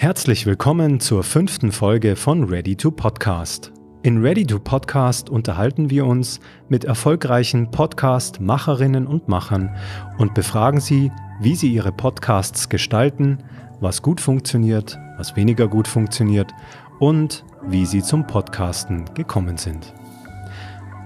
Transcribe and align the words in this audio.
Herzlich 0.00 0.46
willkommen 0.46 1.00
zur 1.00 1.24
fünften 1.24 1.72
Folge 1.72 2.14
von 2.14 2.44
Ready 2.44 2.76
to 2.76 2.92
Podcast. 2.92 3.72
In 4.04 4.22
Ready 4.22 4.46
to 4.46 4.60
Podcast 4.60 5.28
unterhalten 5.28 5.90
wir 5.90 6.06
uns 6.06 6.38
mit 6.68 6.84
erfolgreichen 6.84 7.72
Podcast-Macherinnen 7.72 9.08
und 9.08 9.26
Machern 9.26 9.74
und 10.18 10.34
befragen 10.34 10.78
sie, 10.78 11.10
wie 11.40 11.56
sie 11.56 11.72
ihre 11.72 11.90
Podcasts 11.90 12.68
gestalten, 12.68 13.42
was 13.80 14.00
gut 14.00 14.20
funktioniert, 14.20 14.96
was 15.16 15.34
weniger 15.34 15.66
gut 15.66 15.88
funktioniert 15.88 16.52
und 17.00 17.44
wie 17.66 17.84
sie 17.84 18.02
zum 18.02 18.24
Podcasten 18.24 19.12
gekommen 19.14 19.56
sind. 19.56 19.92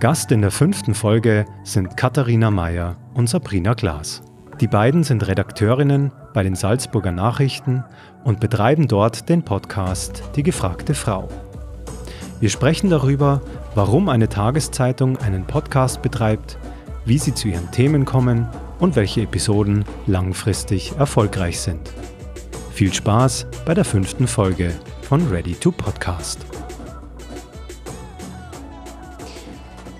Gast 0.00 0.30
in 0.32 0.42
der 0.42 0.50
fünften 0.50 0.94
Folge 0.94 1.46
sind 1.64 1.96
Katharina 1.96 2.50
Mayer 2.50 2.98
und 3.14 3.30
Sabrina 3.30 3.72
Glas. 3.72 4.22
Die 4.60 4.68
beiden 4.68 5.02
sind 5.02 5.26
Redakteurinnen 5.26 6.12
bei 6.32 6.42
den 6.42 6.54
Salzburger 6.54 7.12
Nachrichten 7.12 7.84
und 8.24 8.40
betreiben 8.40 8.88
dort 8.88 9.28
den 9.28 9.42
Podcast 9.42 10.22
Die 10.36 10.42
gefragte 10.42 10.94
Frau. 10.94 11.28
Wir 12.40 12.50
sprechen 12.50 12.90
darüber, 12.90 13.40
warum 13.74 14.08
eine 14.08 14.28
Tageszeitung 14.28 15.16
einen 15.18 15.44
Podcast 15.44 16.02
betreibt, 16.02 16.58
wie 17.04 17.18
sie 17.18 17.34
zu 17.34 17.48
ihren 17.48 17.70
Themen 17.70 18.04
kommen 18.04 18.48
und 18.78 18.96
welche 18.96 19.22
Episoden 19.22 19.84
langfristig 20.06 20.92
erfolgreich 20.98 21.60
sind. 21.60 21.90
Viel 22.72 22.92
Spaß 22.92 23.46
bei 23.64 23.74
der 23.74 23.84
fünften 23.84 24.26
Folge 24.26 24.72
von 25.02 25.28
Ready 25.28 25.54
to 25.54 25.70
Podcast. 25.70 26.40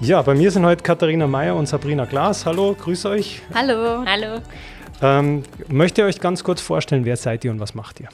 Ja, 0.01 0.21
bei 0.21 0.35
mir 0.35 0.51
sind 0.51 0.67
heute 0.67 0.83
Katharina 0.83 1.29
Meyer 1.29 1.55
und 1.55 1.67
Sabrina 1.69 2.07
Glas. 2.07 2.45
Hallo, 2.45 2.75
grüß 2.75 3.07
euch. 3.07 3.41
Hallo. 3.55 4.05
Hallo. 4.05 4.41
Ähm, 5.03 5.43
möchtet 5.69 5.99
ihr 5.99 6.05
euch 6.05 6.21
ganz 6.21 6.45
kurz 6.45 6.61
vorstellen, 6.61 7.05
wer 7.05 7.17
seid 7.17 7.45
ihr 7.45 7.51
und 7.51 7.59
was 7.61 7.75
macht 7.75 8.01
ihr? 8.01 8.09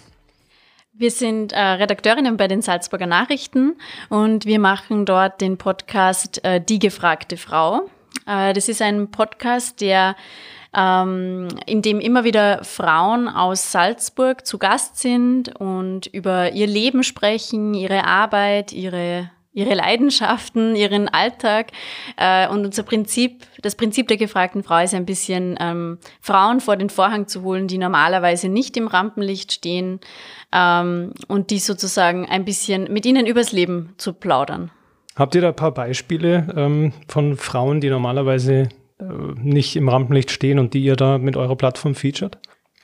Wir 0.95 1.11
sind 1.11 1.53
äh, 1.53 1.61
Redakteurinnen 1.61 2.37
bei 2.37 2.49
den 2.49 2.63
Salzburger 2.63 3.07
Nachrichten 3.07 3.77
und 4.09 4.47
wir 4.47 4.59
machen 4.59 5.05
dort 5.05 5.41
den 5.41 5.59
Podcast 5.59 6.43
äh, 6.45 6.61
Die 6.61 6.81
gefragte 6.81 7.37
Frau. 7.37 7.83
Äh, 8.27 8.53
das 8.53 8.69
ist 8.69 8.83
ein 8.83 9.11
Podcast, 9.11 9.81
der 9.81 10.17
ähm, 10.75 11.49
in 11.67 11.83
dem 11.83 12.01
immer 12.01 12.25
wieder 12.25 12.65
Frauen 12.65 13.29
aus 13.29 13.71
Salzburg 13.71 14.47
zu 14.47 14.59
Gast 14.59 14.99
sind 14.99 15.55
und 15.61 16.07
über 16.07 16.53
ihr 16.53 16.67
Leben 16.67 17.05
sprechen, 17.05 17.75
ihre 17.75 18.05
Arbeit, 18.05 18.73
ihre 18.73 19.31
ihre 19.59 19.75
Leidenschaften, 19.75 20.77
ihren 20.77 21.09
Alltag. 21.09 21.73
Äh, 22.17 22.49
und 22.49 22.65
unser 22.65 22.85
Prinzip, 22.85 23.45
das 23.61 23.75
Prinzip 23.75 24.09
der 24.09 24.17
gefragten 24.17 24.63
Frau 24.63 24.83
ist 24.83 24.95
ein 24.95 25.05
bisschen, 25.05 25.57
ähm, 25.61 25.99
Frauen 26.21 26.61
vor 26.61 26.77
den 26.77 26.91
Vorhang 26.91 27.27
zu 27.27 27.43
holen, 27.43 27.67
die 27.67 27.79
normalerweise 27.79 28.49
nicht 28.49 28.77
im 28.77 28.87
Rampenlicht 28.87 29.53
stehen 29.53 30.01
ähm, 30.53 31.13
und 31.27 31.51
die 31.51 31.59
sozusagen 31.59 32.27
ein 32.27 32.45
bisschen 32.45 32.93
mit 32.93 33.05
ihnen 33.05 33.27
übers 33.27 33.53
Leben 33.53 33.95
zu 33.99 34.13
plaudern. 34.13 34.71
Habt 35.17 35.35
ihr 35.35 35.41
da 35.41 35.49
ein 35.49 35.57
paar 35.57 35.75
Beispiele 35.75 36.47
ähm, 36.57 36.93
von 37.09 37.37
Frauen, 37.37 37.81
die 37.81 37.91
normalerweise 37.91 38.69
äh, 39.01 39.05
nicht 39.35 39.75
im 39.75 39.89
Rampenlicht 39.89 40.31
stehen 40.31 40.61
und 40.61 40.75
die 40.75 40.85
ihr 40.85 40.95
da 40.95 41.19
mit 41.19 41.37
eurer 41.37 41.57
Plattform 41.57 41.97
featured? 41.97 42.39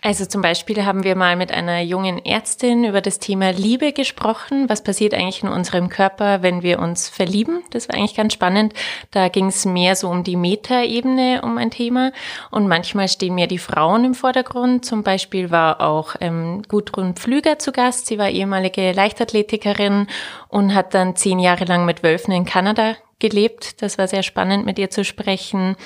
Also 0.07 0.27
zum 0.27 0.43
Beispiel 0.43 0.85
haben 0.85 1.03
wir 1.03 1.17
mal 1.17 1.35
mit 1.35 1.51
einer 1.51 1.81
jungen 1.81 2.23
Ärztin 2.23 2.85
über 2.85 3.01
das 3.01 3.21
Thema 3.21 3.53
Liebe 3.53 3.95
gesprochen. 3.95 4.69
Was 4.69 4.85
passiert 4.85 5.15
eigentlich 5.15 5.43
in 5.43 5.49
unserem 5.49 5.89
Körper, 5.89 6.43
wenn 6.43 6.63
wir 6.63 6.79
uns 6.79 7.09
verlieben? 7.09 7.63
Das 7.71 7.89
war 7.89 7.97
eigentlich 7.97 8.15
ganz 8.15 8.35
spannend. 8.35 8.75
Da 9.13 9.29
ging 9.29 9.47
es 9.47 9.65
mehr 9.65 9.97
so 9.97 10.11
um 10.11 10.23
die 10.23 10.37
Metaebene 10.37 11.41
um 11.43 11.57
ein 11.57 11.71
Thema. 11.71 12.13
Und 12.51 12.69
manchmal 12.69 13.09
stehen 13.09 13.35
mehr 13.35 13.47
die 13.47 13.57
Frauen 13.57 14.05
im 14.05 14.15
Vordergrund. 14.15 14.85
Zum 14.85 15.05
Beispiel 15.05 15.51
war 15.51 15.81
auch 15.81 16.17
ähm, 16.21 16.61
Gudrun 16.69 17.15
Pflüger 17.15 17.59
zu 17.59 17.73
Gast. 17.73 18.07
Sie 18.07 18.19
war 18.19 18.29
ehemalige 18.29 18.93
Leichtathletikerin 18.93 20.09
und 20.49 20.75
hat 20.75 20.93
dann 20.93 21.17
zehn 21.17 21.39
Jahre 21.39 21.65
lang 21.65 21.87
mit 21.87 22.03
Wölfen 22.03 22.35
in 22.35 22.45
Kanada 22.45 22.97
gelebt. 23.21 23.81
Das 23.81 23.97
war 23.97 24.07
sehr 24.07 24.23
spannend, 24.23 24.67
mit 24.67 24.79
ihr 24.79 24.91
zu 24.91 25.03
sprechen. 25.03 25.77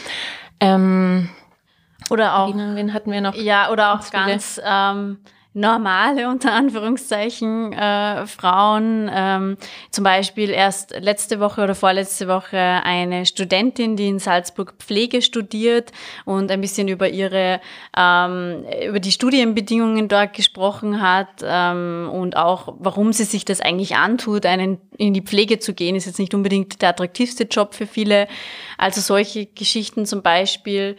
Ähm, 0.59 1.29
oder 2.11 2.39
auch. 2.39 2.55
Wen 2.55 2.93
hatten 2.93 3.11
wir 3.11 3.21
noch? 3.21 3.35
Ja, 3.35 3.71
oder 3.71 3.95
auch 3.95 4.11
ganz 4.11 4.61
ähm, 4.65 5.19
normale, 5.59 6.29
unter 6.29 6.53
Anführungszeichen, 6.53 7.73
äh, 7.73 8.27
Frauen. 8.27 9.11
Ähm, 9.13 9.57
zum 9.91 10.05
Beispiel 10.05 10.51
erst 10.51 10.95
letzte 10.99 11.41
Woche 11.41 11.63
oder 11.63 11.75
vorletzte 11.75 12.29
Woche 12.29 12.59
eine 12.59 13.27
Studentin, 13.27 13.97
die 13.97 14.09
in 14.09 14.19
Salzburg 14.19 14.75
Pflege 14.79 15.21
studiert 15.21 15.93
und 16.25 16.51
ein 16.51 16.61
bisschen 16.61 16.89
über 16.89 17.09
ihre, 17.09 17.61
ähm, 17.97 18.65
über 18.87 19.01
die 19.01 19.13
Studienbedingungen 19.13 20.09
dort 20.09 20.35
gesprochen 20.35 21.03
hat 21.03 21.29
ähm, 21.43 22.09
und 22.13 22.37
auch, 22.37 22.75
warum 22.79 23.13
sie 23.13 23.25
sich 23.25 23.45
das 23.45 23.61
eigentlich 23.61 23.97
antut, 23.97 24.47
einen 24.47 24.79
in 24.99 25.15
die 25.15 25.23
Pflege 25.23 25.59
zu 25.59 25.75
gehen, 25.75 25.97
ist 25.97 26.07
jetzt 26.07 26.19
nicht 26.19 26.35
unbedingt 26.35 26.83
der 26.83 26.91
attraktivste 26.91 27.45
Job 27.45 27.75
für 27.75 27.87
viele. 27.87 28.27
Also 28.77 29.01
solche 29.01 29.47
Geschichten 29.47 30.07
zum 30.07 30.23
Beispiel. 30.23 30.97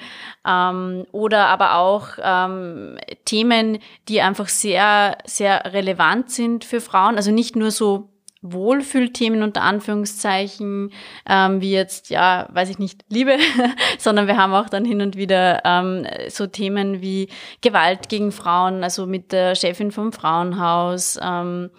Ähm, 0.47 1.06
oder 1.12 1.47
aber 1.47 1.76
auch 1.76 2.08
ähm, 2.22 2.97
Themen, 3.26 3.80
die 4.08 4.22
einfach 4.22 4.48
sehr, 4.49 5.17
sehr 5.25 5.73
relevant 5.73 6.31
sind 6.31 6.65
für 6.65 6.81
Frauen. 6.81 7.15
Also 7.15 7.31
nicht 7.31 7.55
nur 7.55 7.71
so 7.71 8.09
Wohlfühlthemen 8.41 9.43
unter 9.43 9.63
Anführungszeichen, 9.63 10.91
ähm, 11.27 11.61
wie 11.61 11.71
jetzt, 11.71 12.09
ja, 12.09 12.47
weiß 12.51 12.69
ich 12.69 12.79
nicht, 12.79 13.03
Liebe, 13.09 13.37
sondern 13.97 14.27
wir 14.27 14.37
haben 14.37 14.53
auch 14.53 14.69
dann 14.69 14.85
hin 14.85 15.01
und 15.01 15.17
wieder 15.17 15.61
ähm, 15.65 16.07
so 16.29 16.47
Themen 16.47 17.01
wie 17.01 17.27
Gewalt 17.61 18.07
gegen 18.07 18.31
Frauen, 18.31 18.83
also 18.83 19.05
mit 19.07 19.33
der 19.33 19.55
Chefin 19.55 19.91
vom 19.91 20.13
Frauenhaus 20.13 21.19
ähm, 21.21 21.69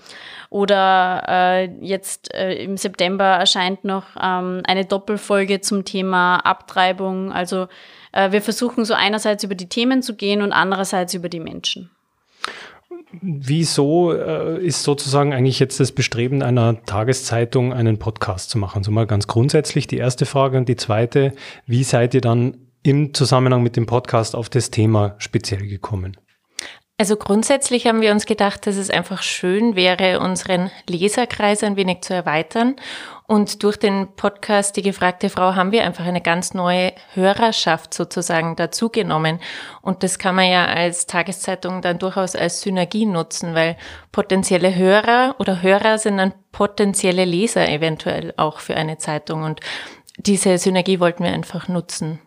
oder 0.50 1.22
äh, 1.28 1.70
jetzt 1.80 2.34
äh, 2.34 2.62
im 2.62 2.76
September 2.76 3.24
erscheint 3.24 3.84
noch 3.84 4.04
ähm, 4.20 4.60
eine 4.64 4.84
Doppelfolge 4.84 5.62
zum 5.62 5.86
Thema 5.86 6.36
Abtreibung. 6.40 7.32
Also 7.32 7.68
äh, 8.12 8.32
wir 8.32 8.42
versuchen 8.42 8.84
so 8.84 8.92
einerseits 8.92 9.44
über 9.44 9.54
die 9.54 9.68
Themen 9.68 10.02
zu 10.02 10.14
gehen 10.14 10.42
und 10.42 10.52
andererseits 10.52 11.14
über 11.14 11.30
die 11.30 11.40
Menschen. 11.40 11.90
Wieso 13.12 14.12
äh, 14.12 14.64
ist 14.64 14.84
sozusagen 14.84 15.32
eigentlich 15.32 15.58
jetzt 15.58 15.80
das 15.80 15.92
Bestreben 15.92 16.42
einer 16.42 16.82
Tageszeitung, 16.84 17.72
einen 17.72 17.98
Podcast 17.98 18.50
zu 18.50 18.58
machen? 18.58 18.84
So 18.84 18.92
mal 18.92 19.06
ganz 19.06 19.26
grundsätzlich 19.26 19.86
die 19.86 19.96
erste 19.98 20.26
Frage 20.26 20.58
und 20.58 20.68
die 20.68 20.76
zweite, 20.76 21.32
wie 21.66 21.82
seid 21.82 22.14
ihr 22.14 22.20
dann 22.20 22.56
im 22.82 23.12
Zusammenhang 23.12 23.62
mit 23.62 23.76
dem 23.76 23.86
Podcast 23.86 24.36
auf 24.36 24.48
das 24.48 24.70
Thema 24.70 25.16
speziell 25.18 25.66
gekommen? 25.66 26.16
Also 26.98 27.16
grundsätzlich 27.16 27.86
haben 27.86 28.02
wir 28.02 28.12
uns 28.12 28.26
gedacht, 28.26 28.66
dass 28.66 28.76
es 28.76 28.90
einfach 28.90 29.22
schön 29.22 29.74
wäre, 29.74 30.20
unseren 30.20 30.70
Leserkreis 30.86 31.64
ein 31.64 31.76
wenig 31.76 32.02
zu 32.02 32.12
erweitern. 32.12 32.76
Und 33.30 33.62
durch 33.62 33.76
den 33.76 34.08
Podcast 34.16 34.76
Die 34.76 34.82
gefragte 34.82 35.30
Frau 35.30 35.54
haben 35.54 35.70
wir 35.70 35.84
einfach 35.84 36.04
eine 36.04 36.20
ganz 36.20 36.52
neue 36.52 36.92
Hörerschaft 37.14 37.94
sozusagen 37.94 38.56
dazugenommen. 38.56 39.38
Und 39.82 40.02
das 40.02 40.18
kann 40.18 40.34
man 40.34 40.50
ja 40.50 40.64
als 40.64 41.06
Tageszeitung 41.06 41.80
dann 41.80 42.00
durchaus 42.00 42.34
als 42.34 42.60
Synergie 42.60 43.06
nutzen, 43.06 43.54
weil 43.54 43.76
potenzielle 44.10 44.74
Hörer 44.74 45.36
oder 45.38 45.62
Hörer 45.62 45.98
sind 45.98 46.16
dann 46.16 46.34
potenzielle 46.50 47.24
Leser 47.24 47.68
eventuell 47.68 48.34
auch 48.36 48.58
für 48.58 48.74
eine 48.74 48.98
Zeitung. 48.98 49.44
Und 49.44 49.60
diese 50.16 50.58
Synergie 50.58 50.98
wollten 50.98 51.22
wir 51.22 51.30
einfach 51.30 51.68
nutzen. 51.68 52.18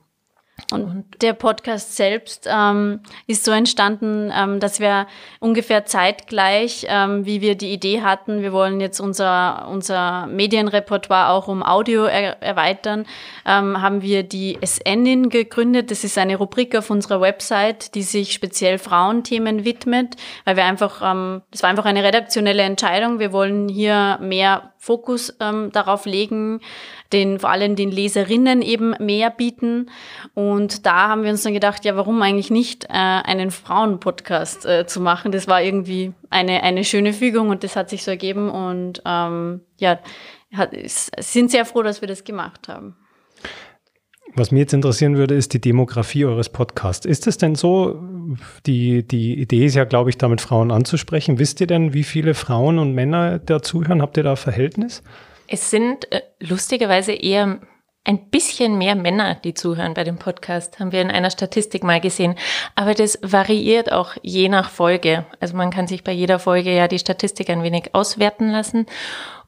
Und 0.71 1.05
der 1.21 1.33
Podcast 1.33 1.95
selbst 1.95 2.47
ähm, 2.49 3.01
ist 3.27 3.45
so 3.45 3.51
entstanden, 3.51 4.31
ähm, 4.35 4.59
dass 4.59 4.79
wir 4.79 5.07
ungefähr 5.39 5.85
zeitgleich, 5.85 6.85
ähm, 6.89 7.25
wie 7.25 7.41
wir 7.41 7.55
die 7.55 7.71
Idee 7.73 8.01
hatten, 8.01 8.41
wir 8.41 8.53
wollen 8.53 8.81
jetzt 8.81 8.99
unser, 8.99 9.67
unser 9.69 10.27
Medienrepertoire 10.27 11.29
auch 11.29 11.47
um 11.47 11.63
Audio 11.63 12.05
er 12.05 12.41
erweitern, 12.41 13.05
ähm, 13.45 13.81
haben 13.81 14.01
wir 14.01 14.23
die 14.23 14.57
SNin 14.65 15.29
gegründet. 15.29 15.91
Das 15.91 16.03
ist 16.03 16.17
eine 16.17 16.37
Rubrik 16.37 16.75
auf 16.75 16.89
unserer 16.89 17.21
Website, 17.21 17.93
die 17.95 18.03
sich 18.03 18.33
speziell 18.33 18.79
Frauenthemen 18.79 19.65
widmet, 19.65 20.15
weil 20.45 20.55
wir 20.55 20.65
einfach, 20.65 21.01
ähm, 21.03 21.41
das 21.51 21.61
war 21.63 21.69
einfach 21.69 21.85
eine 21.85 22.03
redaktionelle 22.03 22.63
Entscheidung. 22.63 23.19
Wir 23.19 23.31
wollen 23.31 23.69
hier 23.69 24.17
mehr 24.21 24.72
Fokus 24.83 25.33
ähm, 25.39 25.71
darauf 25.71 26.05
legen, 26.05 26.59
den, 27.13 27.39
vor 27.39 27.51
allem 27.51 27.77
den 27.77 27.89
Leserinnen 27.89 28.61
eben 28.61 28.93
mehr 28.99 29.29
bieten. 29.29 29.89
Und 30.33 30.85
da 30.85 31.07
haben 31.07 31.23
wir 31.23 31.31
uns 31.31 31.43
dann 31.43 31.53
gedacht, 31.53 31.85
ja, 31.85 31.95
warum 31.95 32.21
eigentlich 32.21 32.51
nicht 32.51 32.83
äh, 32.89 32.89
einen 32.89 33.49
Frauenpodcast 33.49 34.65
äh, 34.65 34.85
zu 34.85 34.99
machen? 34.99 35.31
Das 35.31 35.47
war 35.47 35.61
irgendwie 35.61 36.11
eine, 36.29 36.63
eine 36.63 36.83
schöne 36.83 37.13
Fügung 37.13 37.47
und 37.47 37.63
das 37.63 37.77
hat 37.77 37.89
sich 37.89 38.03
so 38.03 38.11
ergeben. 38.11 38.49
Und 38.49 39.01
ähm, 39.05 39.61
ja, 39.79 39.99
hat, 40.53 40.71
sind 40.85 41.49
sehr 41.49 41.63
froh, 41.63 41.81
dass 41.81 42.01
wir 42.01 42.09
das 42.09 42.25
gemacht 42.25 42.67
haben. 42.67 42.97
Was 44.35 44.51
mich 44.51 44.61
jetzt 44.61 44.73
interessieren 44.73 45.15
würde, 45.15 45.35
ist 45.35 45.53
die 45.53 45.61
Demografie 45.61 46.25
eures 46.25 46.49
Podcasts. 46.49 47.05
Ist 47.05 47.27
es 47.27 47.37
denn 47.37 47.53
so, 47.53 48.01
die, 48.65 49.07
die 49.07 49.39
Idee 49.39 49.65
ist 49.65 49.75
ja, 49.75 49.83
glaube 49.83 50.09
ich, 50.09 50.17
damit 50.17 50.41
Frauen 50.41 50.71
anzusprechen. 50.71 51.37
Wisst 51.37 51.61
ihr 51.61 51.67
denn, 51.67 51.93
wie 51.93 52.03
viele 52.03 52.33
Frauen 52.33 52.79
und 52.79 52.93
Männer 52.93 53.37
da 53.37 53.61
zuhören? 53.61 54.01
Habt 54.01 54.17
ihr 54.17 54.23
da 54.23 54.35
Verhältnis? 54.35 55.03
Es 55.47 55.69
sind 55.69 56.11
äh, 56.11 56.21
lustigerweise 56.39 57.11
eher 57.11 57.59
ein 58.05 58.29
bisschen 58.29 58.77
mehr 58.77 58.95
Männer, 58.95 59.35
die 59.35 59.53
zuhören 59.53 59.93
bei 59.93 60.03
dem 60.03 60.17
Podcast, 60.17 60.79
haben 60.79 60.91
wir 60.91 61.01
in 61.01 61.11
einer 61.11 61.29
Statistik 61.29 61.83
mal 61.83 62.01
gesehen. 62.01 62.35
Aber 62.75 62.93
das 62.93 63.17
variiert 63.21 63.91
auch 63.91 64.15
je 64.21 64.49
nach 64.49 64.69
Folge. 64.69 65.25
Also 65.39 65.55
man 65.55 65.69
kann 65.69 65.87
sich 65.87 66.03
bei 66.03 66.11
jeder 66.11 66.39
Folge 66.39 66.75
ja 66.75 66.87
die 66.87 66.99
Statistik 66.99 67.49
ein 67.49 67.63
wenig 67.63 67.95
auswerten 67.95 68.49
lassen. 68.49 68.87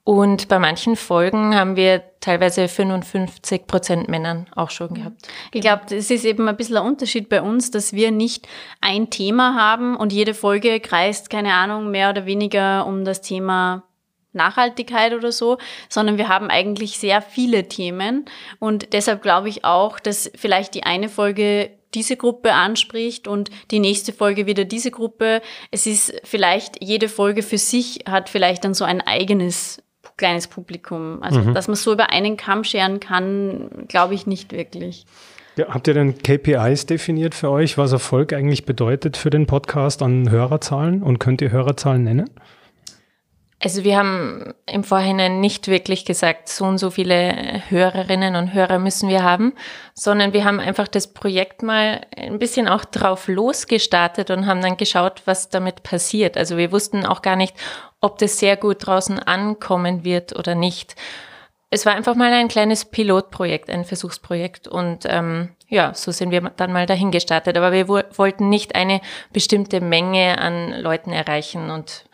Und 0.06 0.50
bei 0.50 0.60
manchen 0.60 0.96
Folgen 0.96 1.56
haben 1.56 1.76
wir 1.76 2.04
teilweise 2.20 2.68
55 2.68 3.66
Prozent 3.66 4.08
Männern 4.08 4.46
auch 4.56 4.70
schon 4.70 4.94
gehabt. 4.94 5.28
Ich 5.52 5.62
glaube, 5.62 5.82
es 5.90 6.12
ist 6.12 6.26
eben 6.26 6.48
ein 6.48 6.56
bisschen 6.56 6.78
ein 6.78 6.86
Unterschied 6.86 7.28
bei 7.28 7.42
uns, 7.42 7.72
dass 7.72 7.92
wir 7.92 8.12
nicht 8.12 8.48
ein 8.82 9.10
Thema 9.10 9.56
haben 9.56 9.98
und 9.98 10.14
jede 10.14 10.36
Folge 10.36 10.80
kreist, 10.80 11.32
keine 11.32 11.56
Ahnung, 11.56 11.90
mehr 11.90 12.12
oder 12.12 12.28
weniger 12.28 12.86
um 12.86 13.04
das 13.04 13.22
Thema 13.22 13.84
Nachhaltigkeit 14.32 15.14
oder 15.14 15.32
so, 15.32 15.58
sondern 15.90 16.20
wir 16.20 16.28
haben 16.28 16.52
eigentlich 16.52 17.00
sehr 17.00 17.24
viele 17.24 17.68
Themen 17.68 18.26
und 18.60 18.94
deshalb 18.94 19.24
glaube 19.24 19.50
ich 19.50 19.66
auch, 19.66 20.00
dass 20.00 20.30
vielleicht 20.36 20.76
die 20.76 20.84
eine 20.84 21.10
Folge 21.10 21.72
diese 21.96 22.18
Gruppe 22.18 22.54
anspricht 22.54 23.28
und 23.28 23.50
die 23.72 23.80
nächste 23.80 24.14
Folge 24.14 24.46
wieder 24.46 24.66
diese 24.66 24.92
Gruppe. 24.92 25.42
Es 25.72 25.88
ist 25.88 26.14
vielleicht 26.26 26.84
jede 26.84 27.10
Folge 27.10 27.42
für 27.42 27.58
sich 27.58 28.04
hat 28.08 28.30
vielleicht 28.30 28.66
dann 28.66 28.74
so 28.74 28.84
ein 28.84 29.02
eigenes 29.02 29.82
kleines 30.18 30.48
Publikum. 30.48 31.22
Also, 31.22 31.42
mhm. 31.42 31.54
dass 31.54 31.68
man 31.68 31.76
so 31.76 31.94
über 31.94 32.10
einen 32.10 32.38
Kamm 32.38 32.64
scheren 32.64 33.00
kann, 33.00 33.86
glaube 33.88 34.14
ich 34.14 34.28
nicht 34.28 34.52
wirklich. 34.52 35.06
Ja, 35.58 35.70
habt 35.70 35.88
ihr 35.88 35.94
denn 35.94 36.18
KPIs 36.18 36.86
definiert 36.86 37.34
für 37.34 37.50
euch, 37.50 37.78
was 37.78 37.94
Erfolg 37.94 38.34
eigentlich 38.34 38.66
bedeutet 38.66 39.16
für 39.16 39.30
den 39.30 39.46
Podcast 39.46 40.02
an 40.02 40.30
Hörerzahlen 40.30 41.02
und 41.02 41.20
könnt 41.20 41.42
ihr 41.42 41.52
Hörerzahlen 41.52 42.04
nennen? 42.04 42.30
Also 43.64 43.86
wir 43.86 43.98
haben 43.98 44.54
im 44.68 44.84
Vorhinein 44.84 45.40
nicht 45.40 45.70
wirklich 45.70 46.04
gesagt, 46.04 46.50
so 46.50 46.66
und 46.66 46.78
so 46.78 46.92
viele 46.92 47.64
Hörerinnen 47.70 48.36
und 48.36 48.54
Hörer 48.54 48.80
müssen 48.80 49.08
wir 49.08 49.24
haben, 49.24 49.54
sondern 49.94 50.34
wir 50.34 50.44
haben 50.44 50.60
einfach 50.60 50.90
das 50.90 51.14
Projekt 51.14 51.64
mal 51.64 52.02
ein 52.16 52.38
bisschen 52.38 52.68
auch 52.68 52.84
drauf 52.84 53.30
losgestartet 53.30 54.30
und 54.30 54.46
haben 54.46 54.62
dann 54.62 54.76
geschaut, 54.76 55.22
was 55.26 55.50
damit 55.50 55.84
passiert. 55.84 56.38
Also 56.38 56.58
wir 56.58 56.74
wussten 56.74 57.06
auch 57.06 57.22
gar 57.22 57.38
nicht, 57.38 57.56
ob 58.06 58.20
das 58.20 58.38
sehr 58.38 58.56
gut 58.56 58.86
draußen 58.86 59.18
ankommen 59.18 60.04
wird 60.04 60.38
oder 60.38 60.54
nicht. 60.54 60.96
Es 61.72 61.88
war 61.88 61.96
einfach 61.96 62.14
mal 62.14 62.32
ein 62.32 62.48
kleines 62.48 62.86
Pilotprojekt, 62.86 63.72
ein 63.72 63.84
Versuchsprojekt 63.84 64.68
und 64.68 65.00
ähm, 65.06 65.50
ja, 65.68 65.92
so 65.96 66.12
sind 66.12 66.30
wir 66.30 66.42
dann 66.56 66.72
mal 66.72 66.86
dahin 66.86 67.10
gestartet. 67.10 67.58
Aber 67.58 67.72
wir 67.72 67.88
wollten 67.88 68.50
nicht 68.50 68.76
eine 68.76 69.02
bestimmte 69.34 69.82
Menge 69.82 70.38
an 70.38 70.80
Leuten 70.80 71.12
erreichen 71.12 71.72
und 71.72 72.06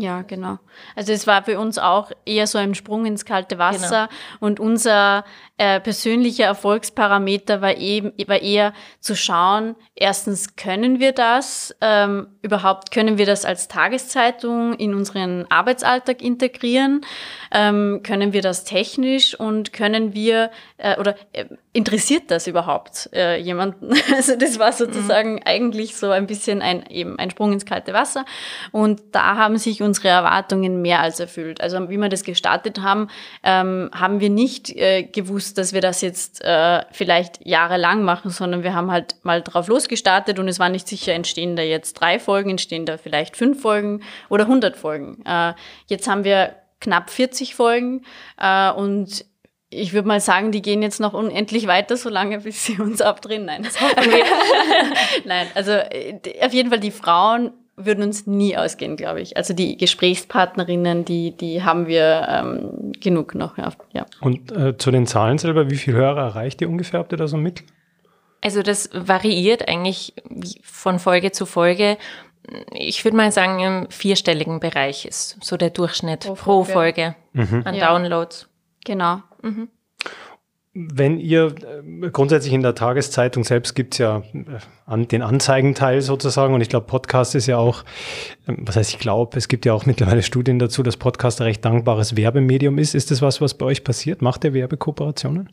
ja, 0.00 0.22
genau. 0.22 0.58
Also 0.94 1.12
es 1.12 1.26
war 1.26 1.42
für 1.42 1.58
uns 1.58 1.76
auch 1.76 2.12
eher 2.24 2.46
so 2.46 2.56
ein 2.56 2.76
Sprung 2.76 3.04
ins 3.04 3.24
kalte 3.24 3.58
Wasser 3.58 4.06
genau. 4.06 4.46
und 4.46 4.60
unser 4.60 5.24
äh, 5.60 5.80
persönlicher 5.80 6.44
Erfolgsparameter 6.44 7.60
war, 7.60 7.76
eben, 7.76 8.12
war 8.28 8.40
eher 8.40 8.72
zu 9.00 9.16
schauen, 9.16 9.74
erstens 9.96 10.54
können 10.54 11.00
wir 11.00 11.10
das, 11.10 11.74
ähm, 11.80 12.28
überhaupt 12.42 12.92
können 12.92 13.18
wir 13.18 13.26
das 13.26 13.44
als 13.44 13.66
Tageszeitung 13.66 14.74
in 14.74 14.94
unseren 14.94 15.46
Arbeitsalltag 15.50 16.22
integrieren, 16.22 17.00
ähm, 17.50 18.02
können 18.04 18.32
wir 18.32 18.40
das 18.40 18.62
technisch 18.62 19.34
und 19.34 19.72
können 19.72 20.14
wir, 20.14 20.52
äh, 20.76 20.96
oder 21.00 21.16
äh, 21.32 21.46
interessiert 21.72 22.30
das 22.30 22.46
überhaupt 22.46 23.10
äh, 23.12 23.40
jemanden? 23.40 23.94
Also 24.14 24.36
das 24.36 24.58
war 24.58 24.72
sozusagen 24.72 25.34
mhm. 25.34 25.42
eigentlich 25.44 25.96
so 25.96 26.10
ein 26.10 26.26
bisschen 26.26 26.62
ein, 26.62 26.86
eben 26.88 27.18
ein 27.18 27.30
Sprung 27.30 27.52
ins 27.52 27.66
kalte 27.66 27.92
Wasser 27.92 28.24
und 28.70 29.00
da 29.12 29.36
haben 29.36 29.58
sich 29.58 29.82
unsere 29.88 30.08
Erwartungen 30.08 30.82
mehr 30.82 31.00
als 31.00 31.18
erfüllt. 31.18 31.60
Also 31.60 31.88
wie 31.88 31.96
wir 31.96 32.08
das 32.08 32.22
gestartet 32.22 32.80
haben, 32.80 33.08
ähm, 33.42 33.90
haben 33.92 34.20
wir 34.20 34.30
nicht 34.30 34.70
äh, 34.76 35.02
gewusst, 35.02 35.58
dass 35.58 35.72
wir 35.72 35.80
das 35.80 36.00
jetzt 36.02 36.44
äh, 36.44 36.82
vielleicht 36.92 37.44
jahrelang 37.44 38.04
machen, 38.04 38.30
sondern 38.30 38.62
wir 38.62 38.74
haben 38.74 38.92
halt 38.92 39.16
mal 39.22 39.42
drauf 39.42 39.66
losgestartet 39.68 40.38
und 40.38 40.46
es 40.46 40.58
war 40.58 40.68
nicht 40.68 40.86
sicher, 40.86 41.14
entstehen 41.14 41.56
da 41.56 41.62
jetzt 41.62 41.94
drei 41.94 42.18
Folgen, 42.18 42.50
entstehen 42.50 42.86
da 42.86 42.98
vielleicht 42.98 43.36
fünf 43.36 43.62
Folgen 43.62 44.02
oder 44.28 44.44
100 44.44 44.76
Folgen. 44.76 45.24
Äh, 45.24 45.54
jetzt 45.86 46.06
haben 46.06 46.24
wir 46.24 46.54
knapp 46.80 47.10
40 47.10 47.54
Folgen 47.54 48.04
äh, 48.38 48.70
und 48.70 49.24
ich 49.70 49.92
würde 49.92 50.08
mal 50.08 50.20
sagen, 50.20 50.50
die 50.50 50.62
gehen 50.62 50.82
jetzt 50.82 51.00
noch 51.00 51.12
unendlich 51.12 51.66
weiter, 51.66 51.96
solange 51.96 52.40
bis 52.40 52.64
sie 52.64 52.80
uns 52.80 53.02
abdrehen. 53.02 53.44
Nein, 53.44 53.62
das 53.62 53.80
hoffen 53.80 54.10
wir. 54.10 54.24
Nein, 55.24 55.46
also 55.54 55.72
äh, 55.72 56.18
auf 56.40 56.52
jeden 56.52 56.70
Fall 56.70 56.80
die 56.80 56.90
Frauen 56.90 57.52
würden 57.78 58.04
uns 58.04 58.26
nie 58.26 58.56
ausgehen, 58.56 58.96
glaube 58.96 59.20
ich. 59.20 59.36
Also 59.36 59.54
die 59.54 59.76
Gesprächspartnerinnen, 59.76 61.04
die, 61.04 61.36
die 61.36 61.62
haben 61.62 61.86
wir 61.86 62.26
ähm, 62.28 62.92
genug 63.00 63.34
noch. 63.34 63.56
Ja. 63.56 64.06
Und 64.20 64.52
äh, 64.52 64.76
zu 64.76 64.90
den 64.90 65.06
Zahlen 65.06 65.38
selber, 65.38 65.70
wie 65.70 65.76
viel 65.76 65.94
Hörer 65.94 66.20
erreicht 66.20 66.60
ihr 66.60 66.68
ungefähr? 66.68 67.00
Habt 67.00 67.12
ihr 67.12 67.18
da 67.18 67.28
so 67.28 67.36
mit? 67.36 67.62
Also 68.40 68.62
das 68.62 68.90
variiert 68.92 69.68
eigentlich 69.68 70.14
von 70.62 70.98
Folge 70.98 71.32
zu 71.32 71.46
Folge. 71.46 71.98
Ich 72.72 73.04
würde 73.04 73.16
mal 73.16 73.32
sagen, 73.32 73.60
im 73.60 73.90
vierstelligen 73.90 74.60
Bereich 74.60 75.04
ist 75.04 75.38
so 75.42 75.56
der 75.56 75.70
Durchschnitt 75.70 76.20
pro 76.20 76.34
Folge, 76.34 76.42
pro 76.42 76.64
Folge 76.64 77.16
mhm. 77.32 77.62
an 77.64 77.74
ja. 77.74 77.88
Downloads. 77.88 78.48
Genau. 78.84 79.22
Mhm. 79.42 79.68
Wenn 80.80 81.18
ihr 81.18 81.46
äh, 82.04 82.10
grundsätzlich 82.10 82.52
in 82.52 82.62
der 82.62 82.76
Tageszeitung 82.76 83.42
selbst 83.42 83.74
gibt 83.74 83.94
es 83.94 83.98
ja 83.98 84.22
äh, 84.88 85.06
den 85.06 85.22
Anzeigenteil 85.22 86.02
sozusagen 86.02 86.54
und 86.54 86.60
ich 86.60 86.68
glaube, 86.68 86.86
Podcast 86.86 87.34
ist 87.34 87.46
ja 87.46 87.58
auch, 87.58 87.84
ähm, 88.46 88.58
was 88.60 88.76
heißt 88.76 88.90
ich 88.90 89.00
glaube, 89.00 89.36
es 89.36 89.48
gibt 89.48 89.66
ja 89.66 89.72
auch 89.72 89.86
mittlerweile 89.86 90.22
Studien 90.22 90.60
dazu, 90.60 90.84
dass 90.84 90.96
Podcast 90.96 91.40
ein 91.40 91.44
recht 91.44 91.64
dankbares 91.64 92.16
Werbemedium 92.16 92.78
ist. 92.78 92.94
Ist 92.94 93.10
das 93.10 93.20
was, 93.22 93.40
was 93.40 93.54
bei 93.54 93.66
euch 93.66 93.82
passiert? 93.82 94.22
Macht 94.22 94.44
ihr 94.44 94.54
Werbekooperationen? 94.54 95.50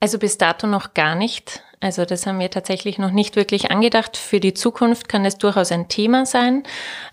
Also 0.00 0.18
bis 0.18 0.38
dato 0.38 0.66
noch 0.66 0.94
gar 0.94 1.14
nicht. 1.14 1.62
Also 1.80 2.06
das 2.06 2.26
haben 2.26 2.38
wir 2.38 2.50
tatsächlich 2.50 2.98
noch 2.98 3.10
nicht 3.10 3.36
wirklich 3.36 3.70
angedacht. 3.70 4.16
Für 4.16 4.40
die 4.40 4.54
Zukunft 4.54 5.10
kann 5.10 5.26
es 5.26 5.36
durchaus 5.36 5.72
ein 5.72 5.88
Thema 5.88 6.24
sein, 6.24 6.62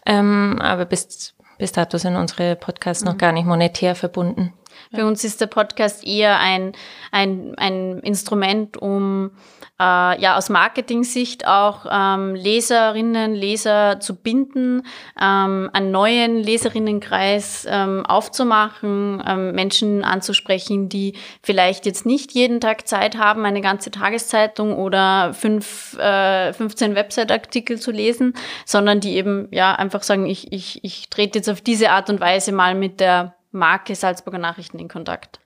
ähm, 0.06 0.58
aber 0.62 0.86
bis, 0.86 1.36
bis 1.58 1.74
dato 1.74 1.98
sind 1.98 2.16
unsere 2.16 2.56
Podcasts 2.56 3.04
mhm. 3.04 3.12
noch 3.12 3.18
gar 3.18 3.34
nicht 3.34 3.46
monetär 3.46 3.94
verbunden. 3.94 4.54
Für 4.96 5.06
uns 5.06 5.24
ist 5.24 5.42
der 5.42 5.48
Podcast 5.48 6.06
eher 6.06 6.40
ein, 6.40 6.72
ein, 7.12 7.54
ein 7.58 8.00
Instrument, 8.00 8.78
um 8.78 9.32
äh, 9.80 10.22
ja 10.22 10.38
aus 10.38 10.50
Marketing-Sicht 10.50 11.48
auch 11.48 11.86
ähm, 11.92 12.34
Leserinnen, 12.36 13.36
Leser 13.36 14.00
zu 14.00 14.16
binden, 14.16 14.84
ähm, 15.20 15.70
einen 15.74 15.92
neuen 15.92 16.38
Leserinnenkreis 16.38 17.68
ähm, 17.70 18.06
aufzumachen, 18.06 19.22
ähm, 19.28 19.52
Menschen 19.52 20.04
anzusprechen, 20.04 20.88
die 20.88 21.14
vielleicht 21.44 21.86
jetzt 21.86 22.06
nicht 22.06 22.32
jeden 22.32 22.62
Tag 22.62 22.88
Zeit 22.88 23.18
haben, 23.18 23.46
eine 23.46 23.62
ganze 23.62 23.92
Tageszeitung 23.92 24.78
oder 24.78 25.34
fünf, 25.34 25.98
äh, 26.00 26.54
15 26.54 26.96
Website-Artikel 26.96 27.80
zu 27.80 27.92
lesen, 27.92 28.34
sondern 28.66 29.02
die 29.02 29.16
eben 29.16 29.50
ja 29.52 29.76
einfach 29.76 30.04
sagen, 30.04 30.26
ich, 30.26 30.54
ich, 30.54 30.84
ich 30.84 31.10
trete 31.10 31.40
jetzt 31.40 31.50
auf 31.50 31.62
diese 31.62 31.92
Art 31.92 32.10
und 32.10 32.22
Weise 32.22 32.52
mal 32.54 32.76
mit 32.76 33.00
der 33.00 33.36
Marke 33.56 33.96
Salzburger 33.96 34.38
Nachrichten 34.38 34.78
in 34.78 34.88
Kontakt. 34.88 35.40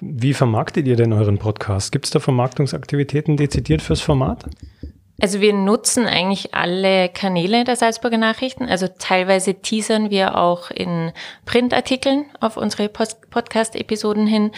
Wie 0.00 0.34
vermarktet 0.34 0.86
ihr 0.86 0.96
denn 0.96 1.14
euren 1.14 1.38
Podcast? 1.38 1.90
Gibt 1.90 2.04
es 2.04 2.10
da 2.10 2.20
Vermarktungsaktivitäten 2.20 3.38
dezidiert 3.38 3.80
fürs 3.80 4.02
Format? 4.02 4.44
Also 5.18 5.40
wir 5.40 5.54
nutzen 5.54 6.04
eigentlich 6.04 6.54
alle 6.54 7.08
Kanäle 7.08 7.64
der 7.64 7.76
Salzburger 7.76 8.18
Nachrichten. 8.18 8.68
Also 8.68 8.86
teilweise 8.98 9.54
teasern 9.54 10.10
wir 10.10 10.36
auch 10.36 10.70
in 10.70 11.12
Printartikeln 11.46 12.26
auf 12.40 12.58
unsere 12.58 12.90
Podcast-Episoden 12.90 14.26
hin. 14.26 14.50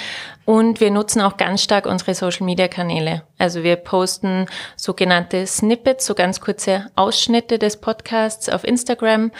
Und 0.44 0.80
wir 0.80 0.90
nutzen 0.90 1.20
auch 1.20 1.36
ganz 1.36 1.62
stark 1.62 1.86
unsere 1.86 2.16
Social-Media-Kanäle. 2.16 3.22
Also 3.38 3.62
wir 3.62 3.76
posten 3.76 4.46
sogenannte 4.74 5.46
Snippets, 5.46 6.06
so 6.06 6.16
ganz 6.16 6.40
kurze 6.40 6.90
Ausschnitte 6.96 7.60
des 7.60 7.76
Podcasts 7.76 8.48
auf 8.48 8.64
Instagram 8.64 9.30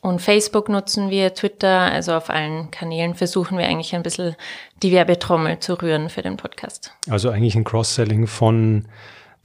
und 0.00 0.20
Facebook 0.20 0.68
nutzen 0.68 1.10
wir, 1.10 1.34
Twitter, 1.34 1.80
also 1.92 2.12
auf 2.14 2.30
allen 2.30 2.70
Kanälen 2.70 3.14
versuchen 3.14 3.58
wir 3.58 3.66
eigentlich 3.66 3.94
ein 3.94 4.02
bisschen 4.02 4.36
die 4.82 4.92
Werbetrommel 4.92 5.58
zu 5.58 5.74
rühren 5.74 6.08
für 6.08 6.22
den 6.22 6.36
Podcast. 6.36 6.92
Also 7.10 7.30
eigentlich 7.30 7.56
ein 7.56 7.64
Cross-Selling 7.64 8.26
von 8.28 8.86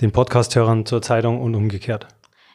den 0.01 0.11
Podcast-Hörern 0.11 0.85
zur 0.85 1.01
Zeitung 1.01 1.41
und 1.41 1.55
umgekehrt. 1.55 2.07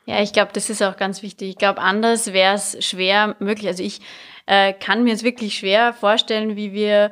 Ja, 0.07 0.23
ich 0.23 0.33
glaube, 0.33 0.53
das 0.55 0.71
ist 0.71 0.83
auch 0.83 0.97
ganz 0.97 1.23
wichtig. 1.23 1.51
Ich 1.51 1.59
glaube, 1.59 1.81
anders 1.81 2.33
wäre 2.33 2.55
es 2.55 2.83
schwer 2.85 3.37
möglich. 3.41 3.67
Also 3.67 3.83
ich 3.83 4.01
äh, 4.47 4.73
kann 4.73 5.05
mir 5.05 5.13
es 5.13 5.23
wirklich 5.23 5.59
schwer 5.59 5.93
vorstellen, 5.93 6.57
wie 6.57 6.73
wir 6.73 7.11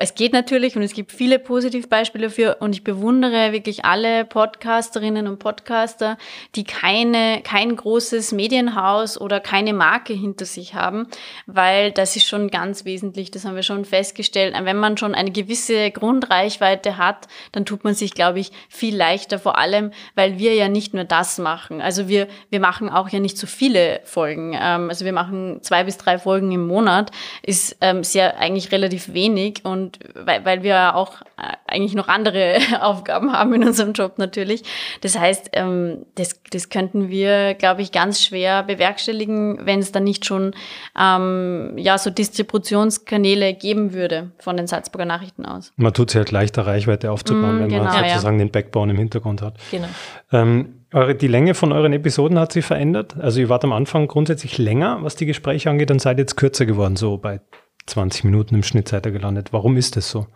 es 0.00 0.14
geht 0.14 0.32
natürlich 0.32 0.76
und 0.76 0.82
es 0.82 0.92
gibt 0.92 1.12
viele 1.12 1.38
Positivbeispiele 1.38 2.28
dafür 2.28 2.56
und 2.60 2.74
ich 2.74 2.84
bewundere 2.84 3.52
wirklich 3.52 3.84
alle 3.84 4.24
Podcasterinnen 4.24 5.26
und 5.26 5.38
Podcaster, 5.38 6.16
die 6.54 6.64
keine, 6.64 7.40
kein 7.42 7.74
großes 7.74 8.32
Medienhaus 8.32 9.20
oder 9.20 9.40
keine 9.40 9.72
Marke 9.72 10.12
hinter 10.12 10.44
sich 10.44 10.74
haben, 10.74 11.08
weil 11.46 11.92
das 11.92 12.16
ist 12.16 12.26
schon 12.26 12.50
ganz 12.50 12.84
wesentlich, 12.84 13.30
das 13.30 13.44
haben 13.44 13.56
wir 13.56 13.62
schon 13.62 13.84
festgestellt. 13.84 14.54
Wenn 14.60 14.76
man 14.76 14.96
schon 14.96 15.14
eine 15.14 15.30
gewisse 15.30 15.90
Grundreichweite 15.90 16.98
hat, 16.98 17.28
dann 17.52 17.64
tut 17.64 17.84
man 17.84 17.94
sich, 17.94 18.14
glaube 18.14 18.40
ich, 18.40 18.52
viel 18.68 18.96
leichter, 18.96 19.38
vor 19.38 19.58
allem, 19.58 19.92
weil 20.14 20.38
wir 20.38 20.54
ja 20.54 20.68
nicht 20.68 20.94
nur 20.94 21.04
das 21.04 21.38
machen. 21.38 21.80
Also 21.80 22.08
wir, 22.08 22.28
wir 22.50 22.60
machen 22.60 22.88
auch 22.88 23.08
ja 23.08 23.20
nicht 23.20 23.38
so 23.38 23.46
viele 23.46 24.00
Folgen. 24.04 24.54
Ähm, 24.54 24.88
also 24.88 25.04
wir 25.04 25.12
machen 25.12 25.60
zwei 25.62 25.84
bis 25.84 25.98
drei 25.98 26.18
Folgen 26.18 26.52
im 26.52 26.66
Monat, 26.66 27.10
ist 27.42 27.76
ähm, 27.80 28.04
sehr 28.04 28.38
eigentlich 28.38 28.72
relativ 28.72 29.12
wenig 29.12 29.64
und 29.64 29.87
und 29.88 29.98
weil, 30.14 30.44
weil 30.44 30.62
wir 30.62 30.94
auch 30.94 31.22
äh, 31.36 31.56
eigentlich 31.66 31.94
noch 31.94 32.08
andere 32.08 32.58
Aufgaben 32.80 33.32
haben 33.32 33.54
in 33.54 33.64
unserem 33.64 33.92
Job 33.92 34.18
natürlich. 34.18 34.62
Das 35.00 35.18
heißt, 35.18 35.50
ähm, 35.54 36.04
das, 36.14 36.40
das 36.50 36.68
könnten 36.68 37.08
wir, 37.08 37.54
glaube 37.54 37.82
ich, 37.82 37.92
ganz 37.92 38.22
schwer 38.22 38.62
bewerkstelligen, 38.62 39.64
wenn 39.64 39.80
es 39.80 39.92
dann 39.92 40.04
nicht 40.04 40.26
schon 40.26 40.54
ähm, 40.98 41.72
ja 41.76 41.96
so 41.98 42.10
Distributionskanäle 42.10 43.54
geben 43.54 43.94
würde 43.94 44.30
von 44.38 44.56
den 44.56 44.66
Salzburger 44.66 45.06
Nachrichten 45.06 45.46
aus. 45.46 45.72
Man 45.76 45.94
tut 45.94 46.10
es 46.10 46.16
halt 46.16 46.30
leichter, 46.30 46.66
Reichweite 46.66 47.10
aufzubauen, 47.10 47.58
mm, 47.58 47.60
wenn 47.60 47.68
genau. 47.70 47.84
man 47.84 48.08
sozusagen 48.08 48.38
ja. 48.38 48.44
den 48.44 48.52
Backbone 48.52 48.92
im 48.92 48.98
Hintergrund 48.98 49.42
hat. 49.42 49.54
Genau. 49.70 49.88
Ähm, 50.32 50.74
eure, 50.92 51.14
die 51.14 51.28
Länge 51.28 51.54
von 51.54 51.72
euren 51.72 51.92
Episoden 51.92 52.38
hat 52.38 52.52
sich 52.52 52.64
verändert. 52.64 53.16
Also 53.18 53.40
ihr 53.40 53.48
wart 53.48 53.64
am 53.64 53.72
Anfang 53.72 54.06
grundsätzlich 54.06 54.58
länger, 54.58 54.98
was 55.02 55.16
die 55.16 55.26
Gespräche 55.26 55.70
angeht, 55.70 55.90
und 55.90 56.00
seid 56.00 56.18
jetzt 56.18 56.36
kürzer 56.36 56.66
geworden, 56.66 56.96
so 56.96 57.18
bei 57.18 57.40
20 57.88 58.24
Minuten 58.24 58.54
im 58.54 58.62
Schnitt 58.62 58.88
seid 58.88 59.06
ihr 59.06 59.12
gelandet. 59.12 59.52
Warum 59.52 59.76
ist 59.76 59.96
das 59.96 60.10
so? 60.10 60.26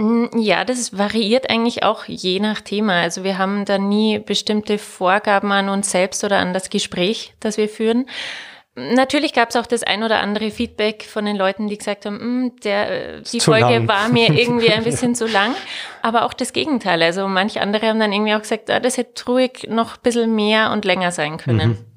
Mm, 0.00 0.26
ja, 0.38 0.64
das 0.64 0.96
variiert 0.96 1.50
eigentlich 1.50 1.82
auch 1.82 2.04
je 2.06 2.40
nach 2.40 2.62
Thema. 2.62 3.02
Also 3.02 3.22
wir 3.22 3.36
haben 3.36 3.64
da 3.66 3.78
nie 3.78 4.18
bestimmte 4.18 4.78
Vorgaben 4.78 5.52
an 5.52 5.68
uns 5.68 5.90
selbst 5.90 6.24
oder 6.24 6.38
an 6.38 6.54
das 6.54 6.70
Gespräch, 6.70 7.34
das 7.40 7.58
wir 7.58 7.68
führen. 7.68 8.06
Natürlich 8.76 9.34
gab 9.34 9.50
es 9.50 9.56
auch 9.56 9.66
das 9.66 9.82
ein 9.82 10.02
oder 10.02 10.20
andere 10.20 10.50
Feedback 10.50 11.02
von 11.02 11.26
den 11.26 11.36
Leuten, 11.36 11.66
die 11.66 11.76
gesagt 11.76 12.06
haben, 12.06 12.16
mm, 12.46 12.60
der, 12.64 13.20
die 13.20 13.38
zu 13.38 13.50
Folge 13.50 13.74
lang. 13.74 13.88
war 13.88 14.08
mir 14.08 14.30
irgendwie 14.32 14.70
ein 14.70 14.84
bisschen 14.84 15.14
zu 15.14 15.26
lang. 15.26 15.54
Aber 16.00 16.24
auch 16.24 16.32
das 16.32 16.54
Gegenteil. 16.54 17.02
Also 17.02 17.28
manche 17.28 17.60
andere 17.60 17.88
haben 17.88 18.00
dann 18.00 18.12
irgendwie 18.12 18.34
auch 18.34 18.40
gesagt, 18.40 18.70
ah, 18.70 18.80
das 18.80 18.96
hätte 18.96 19.26
ruhig 19.26 19.66
noch 19.68 19.96
ein 19.96 20.02
bisschen 20.02 20.34
mehr 20.34 20.70
und 20.70 20.86
länger 20.86 21.12
sein 21.12 21.36
können. 21.36 21.68
Mhm. 21.70 21.89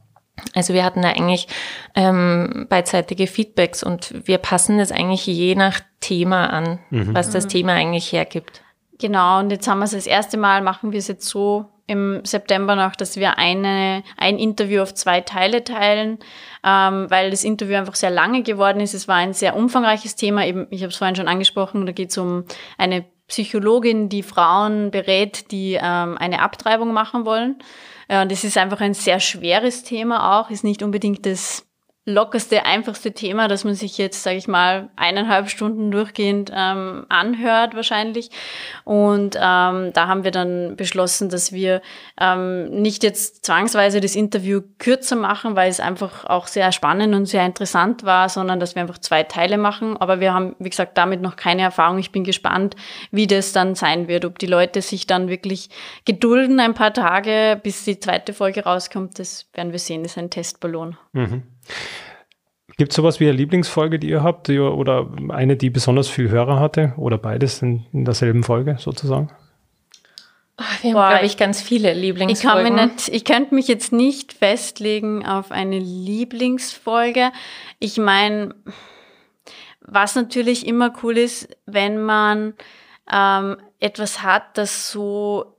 Also 0.53 0.73
wir 0.73 0.83
hatten 0.83 1.01
da 1.01 1.09
eigentlich 1.09 1.47
ähm, 1.95 2.65
beidseitige 2.69 3.27
Feedbacks 3.27 3.83
und 3.83 4.27
wir 4.27 4.39
passen 4.39 4.77
das 4.77 4.91
eigentlich 4.91 5.25
je 5.27 5.55
nach 5.55 5.79
Thema 5.99 6.47
an, 6.47 6.79
mhm. 6.89 7.13
was 7.13 7.29
das 7.29 7.45
mhm. 7.45 7.49
Thema 7.49 7.73
eigentlich 7.73 8.11
hergibt. 8.11 8.61
Genau, 8.99 9.39
und 9.39 9.51
jetzt 9.51 9.67
haben 9.67 9.79
wir 9.79 9.85
es 9.85 9.91
das 9.91 10.07
erste 10.07 10.37
Mal, 10.37 10.61
machen 10.61 10.91
wir 10.91 10.99
es 10.99 11.07
jetzt 11.07 11.27
so 11.27 11.65
im 11.85 12.21
September 12.23 12.75
noch, 12.75 12.95
dass 12.95 13.17
wir 13.17 13.37
eine, 13.37 14.03
ein 14.17 14.39
Interview 14.39 14.81
auf 14.81 14.93
zwei 14.93 15.21
Teile 15.21 15.63
teilen, 15.63 16.19
ähm, 16.63 17.09
weil 17.09 17.29
das 17.29 17.43
Interview 17.43 17.75
einfach 17.75 17.95
sehr 17.95 18.09
lange 18.09 18.41
geworden 18.43 18.79
ist. 18.79 18.93
Es 18.93 19.07
war 19.07 19.17
ein 19.17 19.33
sehr 19.33 19.55
umfangreiches 19.55 20.15
Thema. 20.15 20.45
Eben, 20.45 20.67
ich 20.69 20.81
habe 20.81 20.91
es 20.91 20.97
vorhin 20.97 21.15
schon 21.15 21.27
angesprochen, 21.27 21.85
da 21.85 21.91
geht 21.91 22.11
es 22.11 22.17
um 22.17 22.45
eine 22.77 23.05
Psychologin, 23.27 24.09
die 24.09 24.23
Frauen 24.23 24.91
berät, 24.91 25.51
die 25.51 25.77
ähm, 25.81 26.17
eine 26.17 26.41
Abtreibung 26.41 26.93
machen 26.93 27.25
wollen. 27.25 27.57
Und 28.09 28.31
das 28.31 28.43
ist 28.43 28.57
einfach 28.57 28.81
ein 28.81 28.93
sehr 28.93 29.19
schweres 29.19 29.83
Thema 29.83 30.39
auch, 30.39 30.49
ist 30.49 30.63
nicht 30.63 30.83
unbedingt 30.83 31.25
das 31.25 31.65
lockerste, 32.05 32.65
einfachste 32.65 33.13
Thema, 33.13 33.47
dass 33.47 33.63
man 33.63 33.75
sich 33.75 33.97
jetzt, 33.97 34.23
sage 34.23 34.35
ich 34.35 34.49
mal, 34.49 34.89
eineinhalb 34.97 35.49
Stunden 35.49 35.89
durchgehend 35.89 36.51
ähm, 36.53 37.05
anhört 37.07 37.75
wahrscheinlich. 37.75 38.29
Und 38.83 39.35
ähm, 39.35 39.93
da 39.93 40.07
haben 40.07 40.25
wir 40.25 40.31
dann 40.31 40.75
beschlossen, 40.75 41.29
dass 41.29 41.53
wir 41.53 41.81
ähm, 42.19 42.65
nicht 42.81 43.03
jetzt 43.03 43.45
zwangsweise 43.45 44.01
das 44.01 44.15
Interview 44.15 44.61
kürzer 44.79 45.15
machen, 45.15 45.55
weil 45.55 45.69
es 45.69 45.79
einfach 45.79 46.25
auch 46.25 46.47
sehr 46.47 46.73
spannend 46.73 47.15
und 47.15 47.25
sehr 47.25 47.45
interessant 47.45 48.03
war, 48.03 48.27
sondern 48.27 48.59
dass 48.59 48.75
wir 48.75 48.81
einfach 48.81 48.97
zwei 48.97 49.23
Teile 49.23 49.57
machen. 49.57 49.95
Aber 49.95 50.19
wir 50.19 50.33
haben, 50.33 50.57
wie 50.59 50.69
gesagt, 50.69 50.97
damit 50.97 51.21
noch 51.21 51.37
keine 51.37 51.61
Erfahrung. 51.61 51.99
Ich 51.99 52.11
bin 52.11 52.25
gespannt, 52.25 52.75
wie 53.11 53.27
das 53.27 53.53
dann 53.53 53.75
sein 53.75 54.09
wird, 54.09 54.25
ob 54.25 54.39
die 54.39 54.47
Leute 54.47 54.81
sich 54.81 55.07
dann 55.07 55.29
wirklich 55.29 55.69
gedulden 56.03 56.59
ein 56.59 56.73
paar 56.73 56.93
Tage, 56.93 57.57
bis 57.63 57.85
die 57.85 57.99
zweite 57.99 58.33
Folge 58.33 58.65
rauskommt. 58.65 59.19
Das 59.19 59.45
werden 59.53 59.71
wir 59.71 59.79
sehen. 59.79 60.03
Das 60.03 60.13
ist 60.13 60.17
ein 60.17 60.29
Testballon. 60.29 60.97
Mhm. 61.13 61.43
Gibt 62.77 62.91
es 62.91 62.95
sowas 62.95 63.19
wie 63.19 63.25
eine 63.27 63.37
Lieblingsfolge, 63.37 63.99
die 63.99 64.09
ihr 64.09 64.23
habt, 64.23 64.47
die, 64.47 64.59
oder 64.59 65.09
eine, 65.29 65.55
die 65.55 65.69
besonders 65.69 66.09
viel 66.09 66.29
Hörer 66.29 66.59
hatte, 66.59 66.93
oder 66.97 67.17
beides 67.17 67.61
in, 67.61 67.85
in 67.93 68.03
derselben 68.03 68.43
Folge 68.43 68.77
sozusagen? 68.79 69.29
Oh, 70.57 70.63
wir 70.81 70.93
haben, 70.93 71.09
glaube 71.09 71.25
ich, 71.25 71.37
ganz 71.37 71.61
viele 71.61 71.93
Lieblingsfolgen. 71.93 72.77
Ich, 72.77 72.85
nicht, 72.85 73.09
ich 73.09 73.25
könnte 73.25 73.55
mich 73.55 73.67
jetzt 73.67 73.91
nicht 73.91 74.33
festlegen 74.33 75.25
auf 75.25 75.51
eine 75.51 75.79
Lieblingsfolge. 75.79 77.31
Ich 77.79 77.97
meine, 77.97 78.55
was 79.81 80.15
natürlich 80.15 80.67
immer 80.67 80.93
cool 81.03 81.17
ist, 81.17 81.55
wenn 81.65 82.01
man 82.03 82.53
ähm, 83.11 83.57
etwas 83.79 84.23
hat, 84.23 84.57
das 84.57 84.91
so 84.91 85.52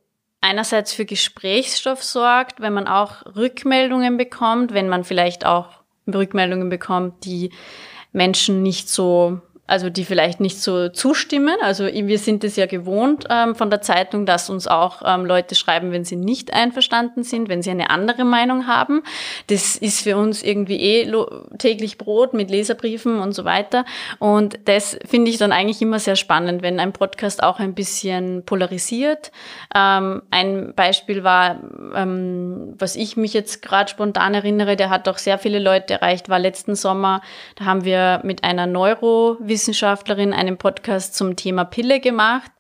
einerseits 0.44 0.92
für 0.92 1.06
Gesprächsstoff 1.06 2.02
sorgt, 2.02 2.60
wenn 2.60 2.74
man 2.74 2.86
auch 2.86 3.24
Rückmeldungen 3.34 4.18
bekommt, 4.18 4.74
wenn 4.74 4.90
man 4.90 5.02
vielleicht 5.02 5.46
auch 5.46 5.70
Rückmeldungen 6.06 6.68
bekommt, 6.68 7.24
die 7.24 7.50
Menschen 8.12 8.62
nicht 8.62 8.90
so 8.90 9.40
also 9.66 9.88
die 9.88 10.04
vielleicht 10.04 10.40
nicht 10.40 10.60
so 10.60 10.90
zustimmen. 10.90 11.56
Also 11.62 11.86
wir 11.86 12.18
sind 12.18 12.44
es 12.44 12.56
ja 12.56 12.66
gewohnt 12.66 13.24
ähm, 13.30 13.54
von 13.54 13.70
der 13.70 13.80
Zeitung, 13.80 14.26
dass 14.26 14.50
uns 14.50 14.66
auch 14.66 15.00
ähm, 15.04 15.24
Leute 15.24 15.54
schreiben, 15.54 15.90
wenn 15.90 16.04
sie 16.04 16.16
nicht 16.16 16.52
einverstanden 16.52 17.22
sind, 17.22 17.48
wenn 17.48 17.62
sie 17.62 17.70
eine 17.70 17.88
andere 17.88 18.24
Meinung 18.24 18.66
haben. 18.66 19.02
Das 19.46 19.76
ist 19.76 20.02
für 20.02 20.18
uns 20.18 20.42
irgendwie 20.42 20.80
eh 20.80 21.10
täglich 21.58 21.96
Brot 21.96 22.34
mit 22.34 22.50
Leserbriefen 22.50 23.20
und 23.20 23.32
so 23.32 23.46
weiter. 23.46 23.86
Und 24.18 24.58
das 24.66 24.98
finde 25.06 25.30
ich 25.30 25.38
dann 25.38 25.52
eigentlich 25.52 25.80
immer 25.80 25.98
sehr 25.98 26.16
spannend, 26.16 26.60
wenn 26.60 26.78
ein 26.78 26.92
Podcast 26.92 27.42
auch 27.42 27.58
ein 27.58 27.74
bisschen 27.74 28.44
polarisiert. 28.44 29.32
Ähm, 29.74 30.22
ein 30.30 30.74
Beispiel 30.76 31.24
war, 31.24 31.58
ähm, 31.94 32.74
was 32.78 32.96
ich 32.96 33.16
mich 33.16 33.32
jetzt 33.32 33.62
gerade 33.62 33.90
spontan 33.90 34.34
erinnere, 34.34 34.76
der 34.76 34.90
hat 34.90 35.08
auch 35.08 35.16
sehr 35.16 35.38
viele 35.38 35.58
Leute 35.58 35.94
erreicht, 35.94 36.28
war 36.28 36.38
letzten 36.38 36.74
Sommer. 36.74 37.22
Da 37.56 37.64
haben 37.64 37.86
wir 37.86 38.20
mit 38.24 38.44
einer 38.44 38.66
Neuro 38.66 39.38
Wissenschaftlerin 39.54 40.32
einen 40.32 40.56
Podcast 40.56 41.14
zum 41.14 41.36
Thema 41.36 41.64
Pille 41.64 42.00
gemacht. 42.00 42.50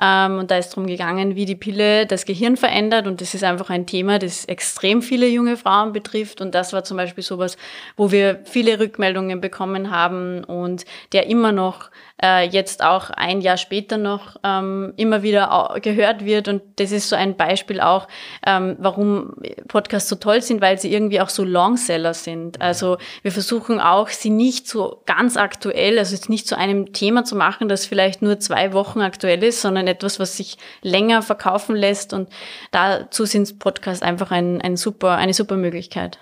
Ähm, 0.00 0.38
und 0.38 0.50
da 0.50 0.58
ist 0.58 0.68
darum 0.70 0.86
gegangen, 0.86 1.34
wie 1.34 1.46
die 1.46 1.56
Pille 1.56 2.04
das 2.04 2.26
Gehirn 2.26 2.58
verändert. 2.58 3.06
Und 3.06 3.22
das 3.22 3.32
ist 3.32 3.42
einfach 3.42 3.70
ein 3.70 3.86
Thema, 3.86 4.18
das 4.18 4.44
extrem 4.44 5.00
viele 5.00 5.26
junge 5.28 5.56
Frauen 5.56 5.94
betrifft. 5.94 6.42
Und 6.42 6.54
das 6.54 6.74
war 6.74 6.84
zum 6.84 6.98
Beispiel 6.98 7.24
sowas, 7.24 7.56
wo 7.96 8.12
wir 8.12 8.40
viele 8.44 8.78
Rückmeldungen 8.78 9.40
bekommen 9.40 9.90
haben 9.90 10.44
und 10.44 10.84
der 11.12 11.26
immer 11.26 11.52
noch 11.52 11.90
äh, 12.22 12.46
jetzt 12.46 12.84
auch 12.84 13.10
ein 13.10 13.40
Jahr 13.40 13.56
später 13.56 13.96
noch 13.98 14.36
ähm, 14.44 14.92
immer 14.96 15.22
wieder 15.22 15.76
gehört 15.82 16.24
wird. 16.24 16.48
Und 16.48 16.62
das 16.76 16.92
ist 16.92 17.08
so 17.08 17.16
ein 17.16 17.36
Beispiel 17.36 17.80
auch, 17.80 18.08
ähm, 18.46 18.76
warum 18.78 19.36
Podcasts 19.68 20.08
so 20.08 20.16
toll 20.16 20.42
sind, 20.42 20.60
weil 20.60 20.78
sie 20.78 20.92
irgendwie 20.92 21.20
auch 21.20 21.28
so 21.28 21.44
Longseller 21.44 22.14
sind. 22.14 22.60
Also 22.60 22.98
wir 23.22 23.32
versuchen 23.32 23.80
auch, 23.80 24.08
sie 24.08 24.30
nicht 24.30 24.68
so 24.68 25.02
ganz 25.06 25.36
aktuell, 25.36 25.98
also 25.98 26.14
jetzt 26.14 26.28
nicht 26.28 26.41
zu 26.46 26.56
einem 26.56 26.92
Thema 26.92 27.24
zu 27.24 27.36
machen, 27.36 27.68
das 27.68 27.86
vielleicht 27.86 28.22
nur 28.22 28.38
zwei 28.38 28.72
Wochen 28.72 29.00
aktuell 29.00 29.42
ist, 29.42 29.60
sondern 29.60 29.86
etwas, 29.86 30.20
was 30.20 30.36
sich 30.36 30.58
länger 30.82 31.22
verkaufen 31.22 31.76
lässt. 31.76 32.12
Und 32.12 32.28
dazu 32.70 33.24
sind 33.24 33.58
Podcasts 33.58 34.02
einfach 34.02 34.30
ein, 34.30 34.60
ein 34.60 34.76
super, 34.76 35.16
eine 35.16 35.34
super 35.34 35.56
Möglichkeit. 35.56 36.18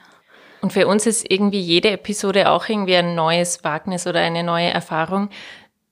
Und 0.60 0.72
für 0.72 0.86
uns 0.86 1.06
ist 1.06 1.30
irgendwie 1.30 1.60
jede 1.60 1.90
Episode 1.90 2.50
auch 2.50 2.68
irgendwie 2.68 2.96
ein 2.96 3.14
neues 3.14 3.64
Wagnis 3.64 4.06
oder 4.06 4.20
eine 4.20 4.42
neue 4.42 4.68
Erfahrung. 4.68 5.30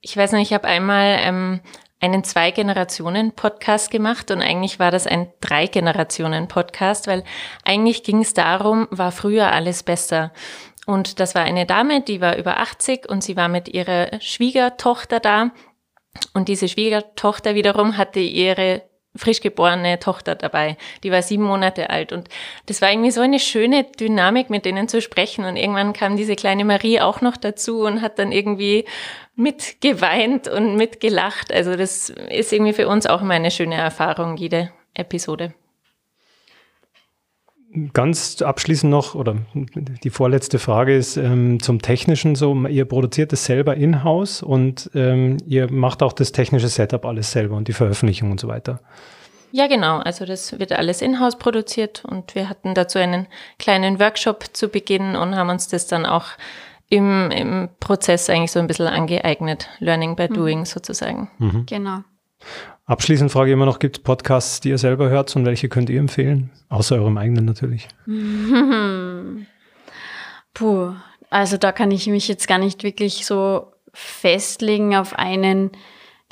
Ich 0.01 0.15
weiß 0.15 0.31
nicht, 0.33 0.49
ich 0.49 0.53
habe 0.53 0.67
einmal 0.67 1.17
ähm, 1.21 1.59
einen 1.99 2.23
Zwei-Generationen-Podcast 2.23 3.91
gemacht 3.91 4.31
und 4.31 4.41
eigentlich 4.41 4.79
war 4.79 4.91
das 4.91 5.05
ein 5.05 5.27
Drei-Generationen-Podcast, 5.41 7.07
weil 7.07 7.23
eigentlich 7.65 8.03
ging 8.03 8.21
es 8.21 8.33
darum, 8.33 8.87
war 8.91 9.11
früher 9.11 9.51
alles 9.51 9.83
besser. 9.83 10.31
Und 10.89 11.19
das 11.19 11.35
war 11.35 11.43
eine 11.43 11.67
Dame, 11.67 12.01
die 12.01 12.19
war 12.19 12.35
über 12.37 12.57
80 12.57 13.07
und 13.07 13.23
sie 13.23 13.37
war 13.37 13.47
mit 13.47 13.69
ihrer 13.69 14.19
Schwiegertochter 14.21 15.19
da. 15.19 15.51
Und 16.33 16.47
diese 16.47 16.67
Schwiegertochter 16.67 17.53
wiederum 17.53 17.95
hatte 17.95 18.19
ihre 18.19 18.81
frisch 19.15 19.39
geborene 19.39 19.99
Tochter 19.99 20.33
dabei. 20.33 20.77
Die 21.03 21.11
war 21.11 21.21
sieben 21.21 21.43
Monate 21.43 21.91
alt. 21.91 22.11
Und 22.11 22.27
das 22.65 22.81
war 22.81 22.89
irgendwie 22.89 23.11
so 23.11 23.21
eine 23.21 23.39
schöne 23.39 23.83
Dynamik, 23.83 24.49
mit 24.49 24.65
denen 24.65 24.87
zu 24.87 24.99
sprechen. 24.99 25.45
Und 25.45 25.57
irgendwann 25.57 25.93
kam 25.93 26.17
diese 26.17 26.35
kleine 26.35 26.65
Marie 26.65 26.99
auch 26.99 27.21
noch 27.21 27.37
dazu 27.37 27.81
und 27.81 28.01
hat 28.01 28.17
dann 28.17 28.31
irgendwie 28.31 28.85
mitgeweint 29.35 30.47
und 30.47 30.75
mitgelacht. 30.75 31.53
Also 31.53 31.75
das 31.75 32.09
ist 32.09 32.51
irgendwie 32.51 32.73
für 32.73 32.87
uns 32.87 33.05
auch 33.05 33.21
immer 33.21 33.35
eine 33.35 33.51
schöne 33.51 33.75
Erfahrung, 33.75 34.37
jede 34.37 34.71
Episode. 34.95 35.53
Ganz 37.93 38.41
abschließend 38.41 38.89
noch, 38.89 39.13
oder 39.13 39.35
die 39.53 40.09
vorletzte 40.09 40.57
Frage 40.57 40.95
ist 40.95 41.17
ähm, 41.17 41.61
zum 41.61 41.81
Technischen 41.83 42.33
so, 42.33 42.55
ihr 42.65 42.85
produziert 42.85 43.31
es 43.31 43.45
selber 43.45 43.75
in-house 43.75 44.41
und 44.41 44.89
ähm, 44.95 45.37
ihr 45.45 45.71
macht 45.71 46.01
auch 46.01 46.13
das 46.13 46.31
technische 46.31 46.67
Setup 46.67 47.05
alles 47.05 47.31
selber 47.31 47.55
und 47.55 47.67
die 47.67 47.73
Veröffentlichung 47.73 48.31
und 48.31 48.39
so 48.39 48.47
weiter. 48.47 48.79
Ja, 49.51 49.67
genau. 49.67 49.97
Also 49.99 50.25
das 50.25 50.57
wird 50.59 50.71
alles 50.71 51.01
in-house 51.01 51.37
produziert 51.37 52.03
und 52.05 52.33
wir 52.33 52.49
hatten 52.49 52.73
dazu 52.73 52.97
einen 52.97 53.27
kleinen 53.59 53.99
Workshop 53.99 54.45
zu 54.53 54.69
Beginn 54.69 55.15
und 55.15 55.35
haben 55.35 55.49
uns 55.49 55.67
das 55.67 55.85
dann 55.85 56.07
auch 56.07 56.25
im, 56.89 57.29
im 57.31 57.69
Prozess 57.79 58.29
eigentlich 58.29 58.51
so 58.51 58.59
ein 58.59 58.67
bisschen 58.67 58.87
angeeignet. 58.87 59.69
Learning 59.79 60.15
by 60.15 60.27
mhm. 60.29 60.33
doing 60.33 60.65
sozusagen. 60.65 61.29
Mhm. 61.37 61.65
Genau. 61.67 61.99
Abschließend 62.89 63.31
frage 63.31 63.51
ich 63.51 63.53
immer 63.53 63.67
noch, 63.67 63.77
gibt 63.77 63.97
es 63.97 64.03
Podcasts, 64.03 64.61
die 64.61 64.69
ihr 64.69 64.79
selber 64.79 65.09
hört 65.09 65.35
und 65.35 65.45
welche 65.45 65.69
könnt 65.69 65.91
ihr 65.91 65.99
empfehlen? 65.99 66.49
Außer 66.69 66.95
eurem 66.95 67.19
eigenen 67.19 67.45
natürlich. 67.45 67.87
Puh, 70.55 70.95
also 71.29 71.57
da 71.57 71.71
kann 71.71 71.91
ich 71.91 72.07
mich 72.07 72.27
jetzt 72.27 72.47
gar 72.47 72.57
nicht 72.57 72.81
wirklich 72.81 73.27
so 73.27 73.71
festlegen 73.93 74.95
auf 74.95 75.13
einen 75.13 75.69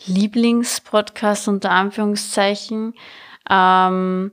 Lieblingspodcast 0.07 1.47
unter 1.47 1.69
Anführungszeichen. 1.69 2.95
Ähm, 3.47 4.31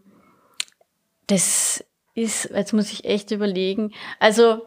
das 1.26 1.84
ist, 2.14 2.48
jetzt 2.54 2.72
muss 2.72 2.90
ich 2.90 3.04
echt 3.04 3.32
überlegen. 3.32 3.92
Also 4.18 4.62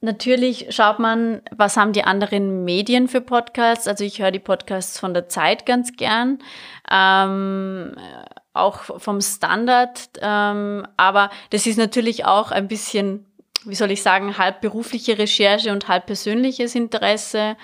natürlich 0.00 0.66
schaut 0.70 0.98
man, 0.98 1.42
was 1.50 1.76
haben 1.76 1.92
die 1.92 2.04
anderen 2.04 2.64
Medien 2.64 3.08
für 3.08 3.20
Podcasts. 3.20 3.88
Also 3.88 4.04
ich 4.04 4.20
höre 4.20 4.30
die 4.30 4.38
Podcasts 4.38 4.98
von 4.98 5.14
der 5.14 5.28
Zeit 5.28 5.66
ganz 5.66 5.96
gern. 5.96 6.38
Ähm, 6.90 7.94
auch 8.52 8.82
vom 9.00 9.20
Standard. 9.20 10.10
Ähm, 10.20 10.86
aber 10.96 11.30
das 11.50 11.66
ist 11.66 11.78
natürlich 11.78 12.24
auch 12.24 12.50
ein 12.50 12.68
bisschen, 12.68 13.26
wie 13.64 13.74
soll 13.74 13.90
ich 13.90 14.02
sagen, 14.02 14.38
halb 14.38 14.60
berufliche 14.60 15.18
Recherche 15.18 15.72
und 15.72 15.88
halb 15.88 16.06
persönliches 16.06 16.74
Interesse. 16.74 17.56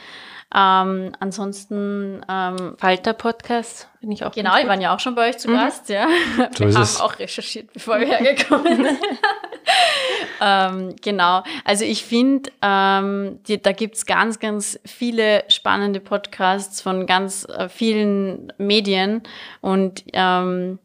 Ähm, 0.56 1.10
ansonsten 1.18 2.24
ähm, 2.28 2.76
Falter-Podcast 2.78 3.88
bin 4.00 4.12
ich 4.12 4.24
auch. 4.24 4.32
Genau, 4.32 4.56
die 4.60 4.68
waren 4.68 4.80
ja 4.80 4.94
auch 4.94 5.00
schon 5.00 5.16
bei 5.16 5.30
euch 5.30 5.38
zu 5.38 5.48
mhm. 5.48 5.54
Gast, 5.56 5.88
ja. 5.88 6.06
So 6.52 6.60
wir 6.60 6.74
haben 6.74 6.82
es. 6.82 7.00
auch 7.00 7.18
recherchiert, 7.18 7.72
bevor 7.72 7.98
wir 7.98 8.06
hergekommen 8.06 8.76
sind. 8.76 8.98
ähm, 10.40 10.94
genau. 11.02 11.42
Also 11.64 11.84
ich 11.84 12.04
finde, 12.04 12.52
ähm, 12.62 13.40
da 13.62 13.72
gibt's 13.72 14.06
ganz, 14.06 14.38
ganz 14.38 14.78
viele 14.84 15.42
spannende 15.48 15.98
Podcasts 15.98 16.80
von 16.80 17.06
ganz 17.06 17.46
äh, 17.48 17.68
vielen 17.68 18.52
Medien 18.56 19.22
und 19.60 20.04
ähm, 20.12 20.78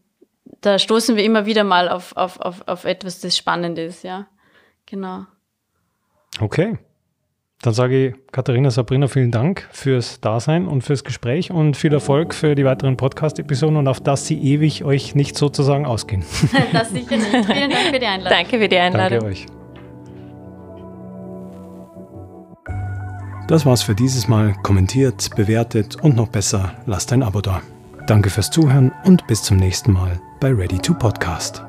da 0.61 0.79
stoßen 0.79 1.15
wir 1.15 1.23
immer 1.23 1.45
wieder 1.45 1.63
mal 1.63 1.89
auf, 1.89 2.17
auf, 2.17 2.39
auf, 2.39 2.67
auf 2.67 2.85
etwas, 2.85 3.21
das 3.21 3.37
spannend 3.37 3.77
ist, 3.77 4.03
ja. 4.03 4.25
Genau. 4.87 5.25
Okay. 6.41 6.79
Dann 7.61 7.73
sage 7.73 8.07
ich 8.07 8.15
Katharina 8.31 8.71
Sabrina 8.71 9.07
vielen 9.07 9.31
Dank 9.31 9.67
fürs 9.71 10.21
Dasein 10.21 10.65
und 10.65 10.81
fürs 10.81 11.03
Gespräch 11.03 11.51
und 11.51 11.75
viel 11.75 11.91
Erfolg 11.91 12.33
für 12.33 12.55
die 12.55 12.63
weiteren 12.63 12.95
Podcast-Episoden 12.95 13.75
und 13.75 13.87
auf 13.89 13.99
dass 13.99 14.25
sie 14.25 14.41
ewig 14.41 14.85
euch 14.85 15.13
nicht 15.13 15.37
sozusagen 15.37 15.85
ausgehen. 15.85 16.23
das 16.71 16.91
sicher 16.91 17.17
nicht. 17.17 17.29
Vielen 17.29 17.69
Dank 17.69 17.87
für 17.91 17.99
die 17.99 18.05
Einladung. 18.05 18.37
Danke 18.37 18.59
für 18.59 18.69
die 18.69 18.77
Einladung. 18.77 19.19
Danke 19.19 19.25
euch. 19.25 19.45
Das 23.49 23.65
war's 23.65 23.81
für 23.81 23.95
dieses 23.95 24.27
Mal. 24.27 24.53
Kommentiert, 24.63 25.35
bewertet 25.35 25.97
und 26.01 26.15
noch 26.15 26.29
besser, 26.29 26.75
lasst 26.85 27.11
ein 27.11 27.23
Abo 27.23 27.41
da. 27.41 27.61
Danke 28.07 28.29
fürs 28.29 28.51
Zuhören 28.51 28.93
und 29.03 29.27
bis 29.27 29.43
zum 29.43 29.57
nächsten 29.57 29.91
Mal 29.91 30.21
bei 30.39 30.53
Ready 30.53 30.77
to 30.77 30.93
Podcast. 30.93 31.68